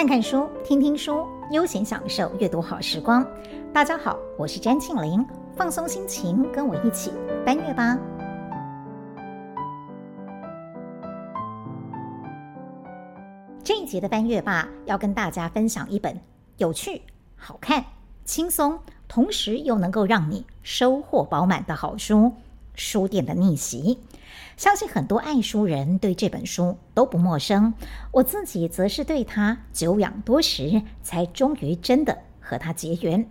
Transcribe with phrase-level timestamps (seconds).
[0.00, 3.22] 看看书，听听书，悠闲享受阅读好时光。
[3.70, 5.22] 大家好，我是詹庆玲，
[5.54, 7.12] 放松心情，跟我一起
[7.44, 7.98] 翻阅吧。
[13.62, 16.18] 这一节的翻阅吧，要跟大家分享一本
[16.56, 17.02] 有趣、
[17.36, 17.84] 好看、
[18.24, 22.16] 轻松，同时又能够让你收获饱满的好书
[22.74, 23.98] 《书店的逆袭》。
[24.56, 27.74] 相信很多爱书人对这本书都不陌生，
[28.12, 33.28] 我自己则是对它久仰多时，才终于真的和它结缘。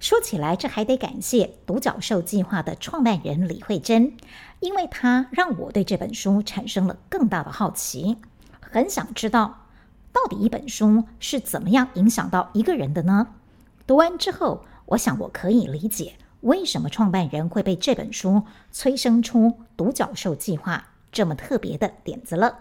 [0.00, 4.16] 说起来，这还得感谢独角兽计划的创办人李慧珍，
[4.58, 8.16] 因为她让我对这本书产生了更大的好奇，
[8.60, 9.66] 很想知道
[10.12, 13.28] 到底一本书是怎么样影响到一个人的呢？
[13.86, 16.14] 读完之后，我想我可以理解。
[16.42, 22.58] 为什么创办人会被这本书催生出“独角兽计划”这么特别的点子了？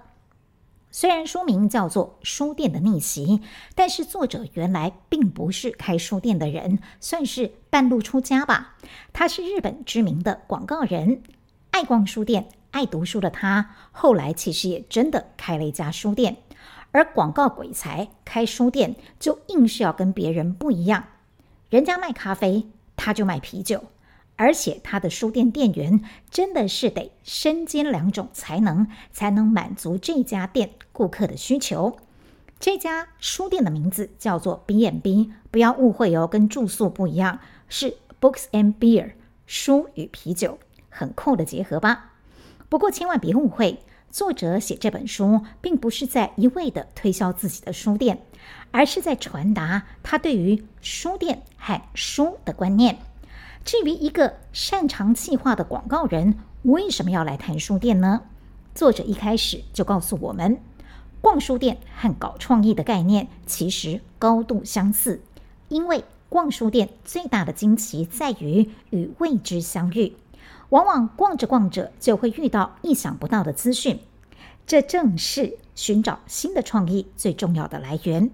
[0.91, 3.25] 虽然书名叫做《书店的逆袭》，
[3.73, 8.75] 但是作者原来并不是开书店的人，算是半路出家吧。
[9.13, 11.23] 他是日本知名的广告人，
[11.71, 16.37] 爱逛书店、爱读书的他，后来其实也真的开了一家书店。
[16.91, 21.05] 而广告鬼才开书店，就硬是要跟别人不一样，
[21.69, 22.67] 人家卖咖啡。
[23.03, 23.85] 他就卖啤酒，
[24.35, 31.97] 而且他的书店店员真的是得身兼两种才能，才能满足这家店顾客的需求。
[32.59, 39.13] 这家书店的名字叫做 B&B，不要误会哦，跟住宿不一样，是 Books and Beer，
[39.47, 42.11] 书与啤酒，很酷的结合吧？
[42.69, 43.79] 不过千万别误会，
[44.11, 48.21] 作者写这本书并不是在一味的推销自己的书店。
[48.71, 52.99] 而是在传达他对于书店和书的观念。
[53.65, 58.21] 至于一个擅长企划的广告人为什么要来谈书店呢？
[58.73, 60.57] 作者一开始就告诉我们，
[61.19, 65.21] 逛书店和搞创意的概念其实高度相似，
[65.67, 70.13] 因为逛书店最大的惊奇在于与未知相遇，
[70.71, 73.99] 往往逛着逛着就会遇到意想不到的资讯，
[74.65, 78.31] 这正是寻找新的创意最重要的来源。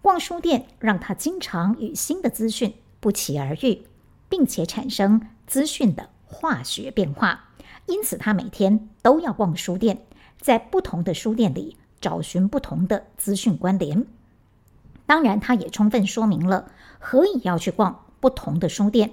[0.00, 3.82] 逛书店让他经常与新的资讯不期而遇，
[4.28, 7.50] 并且产生资讯的化学变化。
[7.86, 10.06] 因此，他每天都要逛书店，
[10.40, 14.06] 在不同的书店里找寻不同的资讯关联。
[15.04, 16.70] 当然，他也充分说明了
[17.00, 19.10] 何以要去逛不同的书店。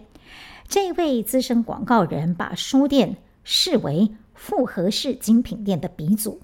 [0.68, 6.42] 这位资深广告人把书店视为复合式精品店的鼻祖，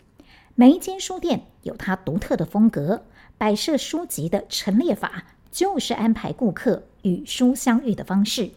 [0.55, 3.03] 每一间书店有它独特的风格。
[3.37, 8.51] 摆设书籍的陈列法，就是安排顾客与书相遇的方式。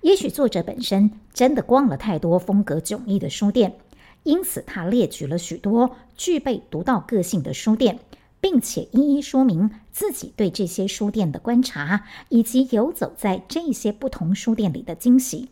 [0.00, 3.76] 也许作者本身真的逛了太多风格迥异的书店，
[4.24, 8.00] 因此他列举了许多具备独到个性的书店，
[8.40, 15.48] 并且一一说明自己对这些书店的观察，以及游走在这些不同书店里的惊喜。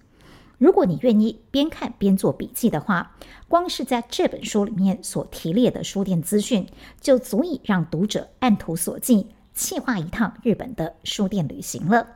[0.59, 3.15] 如果你愿意边看边做笔记的话，
[3.47, 6.67] 光是在这本书里面所提列的书店资讯，
[7.01, 12.07] 就足以让读者按图索骥，计划一趟日本的书店旅行了。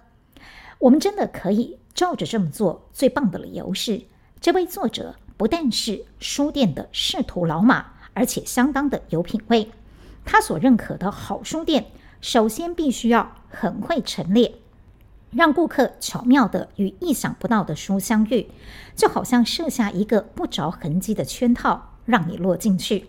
[0.79, 2.89] 我们真的可以照着这么做。
[2.95, 4.01] 最棒的理由是，
[4.41, 9.71] 这位作者不但是书店的仕途老马，而且相当的有品味。
[10.25, 11.87] 他所认可的好书店，
[12.21, 14.55] 首先必须要很会陈列。
[15.31, 18.49] 让顾客巧妙地与意想不到的书相遇，
[18.97, 23.07] 就好像设下一个不着痕迹的圈套，让你落进去。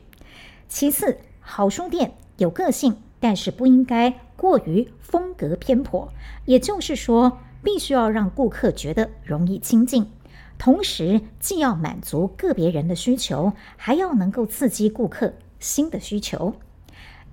[0.67, 6.13] 其次，好书店有个性，但是不应该过于风格偏颇。
[6.45, 10.11] 也就是说，必须要让顾客觉得容易亲近，
[10.59, 16.55] 同时既要满足个别人的需求，还要能够刺激顾客新的需求。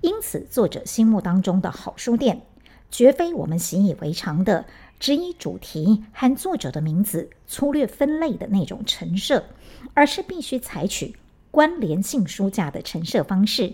[0.01, 2.41] 因此，作者心目当中的好书店，
[2.89, 4.65] 绝非我们习以为常的
[4.99, 9.43] 只以主题和作者的名字粗略分类的那种陈设，
[9.93, 11.15] 而是必须采取
[11.51, 13.73] 关联性书架的陈设方式，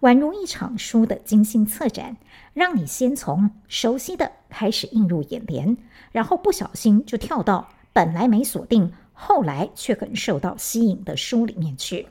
[0.00, 2.16] 宛如一场书的精心策展，
[2.52, 5.76] 让你先从熟悉的开始映入眼帘，
[6.10, 12.08] 然后不小心就跳到本来没锁定，后来却很受到吸引的书里面去。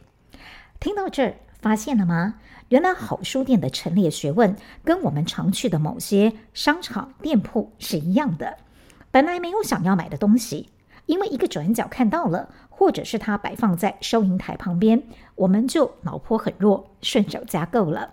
[0.80, 2.36] 听到这儿，发现了吗？
[2.70, 8.58] 原来好书店的陈列学问跟我们常去的某些商场店铺是一样的。
[9.12, 10.70] 本来没有想要买的东西，
[11.06, 15.04] 因为一个转角看到了，或者是它摆放在收银台旁边，
[15.36, 18.12] 我们就脑波很弱，顺手加购了。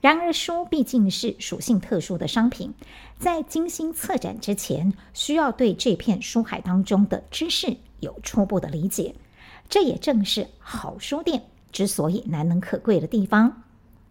[0.00, 2.74] 然而书毕竟是属性特殊的商品，
[3.18, 9.14] 在精心策展之前，需要对这片书海当中的知识有初步的理解。
[9.68, 11.44] 这也正是好书店
[11.76, 13.62] 之所以难能可贵的地方。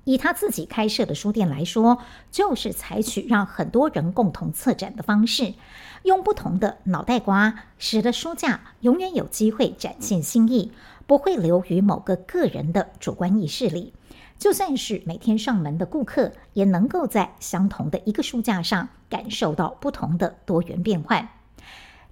[0.04, 1.98] 以他自己开设的书店来说，
[2.30, 5.56] 就是采取让很多人共同策展的方式，
[6.04, 10.72] 用不同的脑袋瓜，使得书架永远有机会展现新意，
[11.08, 13.94] 不会流于某个个人的主观意识里。
[14.38, 21.30] 就算是每天上门的顾客，也能够在相同的一个书架上感受到不同的多元变换。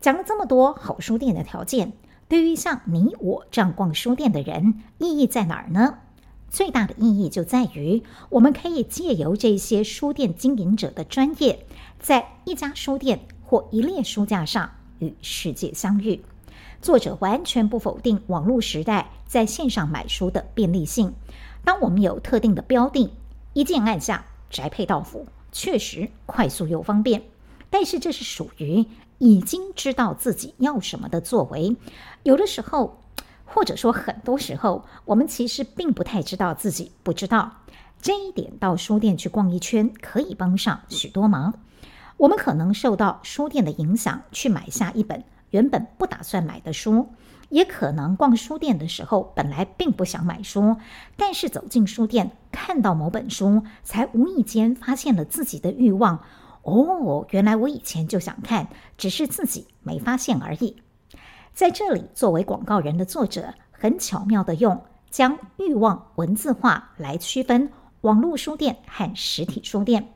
[0.02, 1.94] 讲了这么多好书店的条件，
[2.34, 6.00] 对于像你我这样逛书店的人，意义在哪儿呢？
[6.50, 8.02] 最大的意义就在于，
[8.32, 11.64] 我们可以借由这些书店经营者的专业，
[12.00, 16.24] 在一家书店或一列书架上与世界相遇。
[16.82, 21.14] 作者完全不否定网络时代在线上买书的便利性。
[21.64, 23.14] 当我们有特定的标的，
[23.54, 27.22] 一键按下，宅配到府，确实快速又方便。
[27.70, 28.86] 但是这是属于
[29.24, 31.78] 已经知道自己要什么的作为，
[32.24, 33.00] 有的时候。
[33.46, 37.52] 或者说，很多时候我们其实并不太知道自己不知道
[38.02, 38.58] 这一点。
[38.58, 41.54] 到书店去逛一圈，可以帮上许多忙。
[42.18, 47.10] 我们可能受到书店的影响，去买下一本原本不打算买的书；
[47.50, 50.78] 也可能逛书店的时候，本来并不想买书，
[51.16, 56.24] 但是走进书店，看到某本书，才无意间发现了自己的欲望。
[56.64, 58.68] 哦，原来我以前就想看，
[58.98, 60.78] 只是自己没发现而已。
[61.54, 67.70] 在这里，作为广告人的作者很巧妙地用将欲望文字化来区分
[68.02, 70.14] 网络书店和实体书店。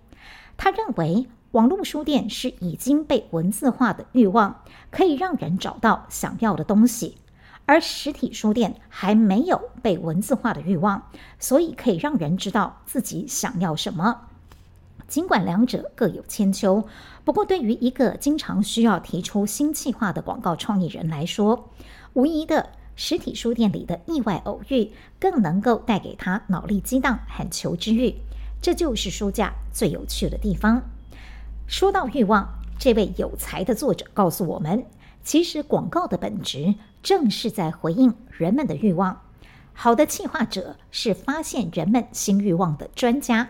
[0.55, 7.17] 他认为，网络书店是已经被文字化的欲望，可以让人找到想要的东西；
[7.65, 14.21] 而实体书店还没有被文字化的欲望，所以可以让人知道自己想要什么。
[15.07, 16.85] 尽管两者各有千秋，
[17.23, 21.69] 不过对于一个经常需要提出新计划的广告创意人来说，
[22.13, 28.13] 无疑的实体书店里的意外偶遇更能够带给他脑力激荡和求知欲。
[28.61, 30.81] 这就是书架最有趣的地方。
[31.67, 32.47] 说到欲望，
[32.79, 34.85] 这位有才的作者告诉我们，
[35.23, 39.21] 其实广告的本质正是在回应人们的欲望。
[39.79, 43.49] 好的企划者是发现人们新欲望的专家，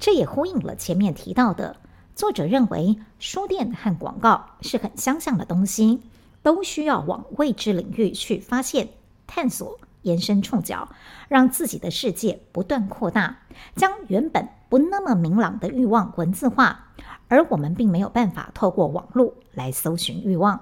[0.00, 1.76] 这也呼应了前面提到的。
[2.16, 6.02] 作者认为，书店和广告是很相像的东西，
[6.42, 8.88] 都需要往未知领域去发现、
[9.28, 10.88] 探索、延伸触角，
[11.28, 13.38] 让自己的世界不断扩大，
[13.76, 16.86] 将原本不那么明朗的欲望文字化。
[17.28, 20.60] 而我们并没有办法透过网络来搜寻欲望。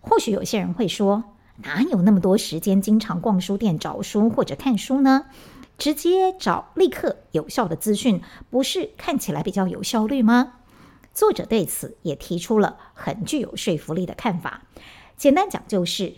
[0.00, 1.24] 或许有些人会说，
[1.62, 5.26] 哪有那么多时间经常逛书店找书或者看书呢？
[5.78, 8.20] 直接找立刻有效的资讯，
[8.50, 10.54] 不是看起来比较有效率吗？
[11.14, 14.62] 作者对此也提出了很具有说服力的看法。
[15.16, 16.14] 简单讲就是，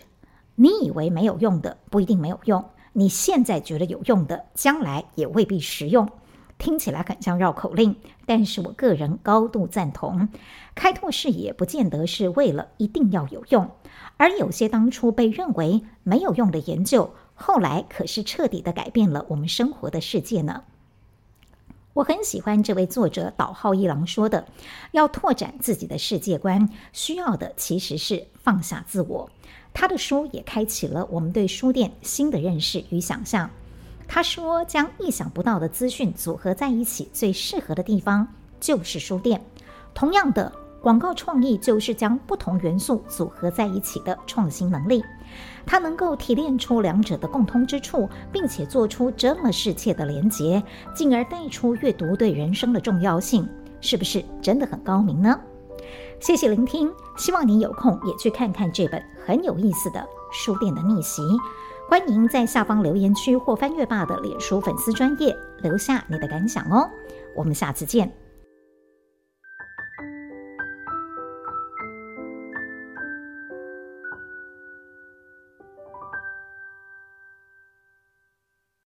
[0.55, 2.63] 你以为没有用的不一定没有用，
[2.93, 6.09] 你现在觉得有用的，将来也未必实用。
[6.57, 10.29] 听起来很像绕口令，但是我个人高度赞同。
[10.73, 13.69] 开拓视野不见得是为了一定要有用，
[14.17, 20.63] 而有些当初被认为没有用的研究，后来可是彻底的改变了我们生活的世界呢。
[21.93, 24.45] 我很喜欢这位作者岛浩一郎说的
[24.91, 29.29] ：“要拓展自己的世界观，需要的其实是放下自我。”
[29.73, 33.49] 他的书也开启了我们对书店新的认识与想象。
[34.07, 38.27] 他说：“将意想不到的资讯组合在一起，最适合的地方
[38.59, 39.43] 就是书店。
[39.93, 45.03] 同样的，广告创意就是将不同元素组合在一起的创新能力。
[45.65, 50.63] 它能够提炼出两者的共通之处，并且做出这么适切的连结，
[50.95, 53.49] 进而带出阅读对人生的重要性，
[53.81, 55.39] 是不是真的很高明呢？”
[56.21, 59.99] 谢谢聆听，希望你有空也去看看这本很有意思的
[60.31, 61.21] 《书店的逆袭》。
[61.87, 66.89] 欢迎在下方留言区或翻阅爸的脸书粉丝专页留下你的感想哦，
[67.35, 68.11] 我们下次见。